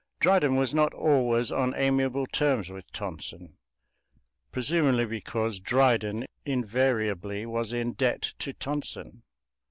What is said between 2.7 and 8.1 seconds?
with Tonson, presumably because Dryden invariably was in